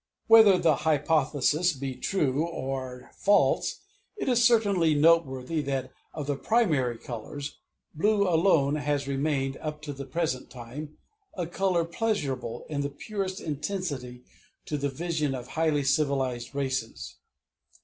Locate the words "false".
3.17-3.81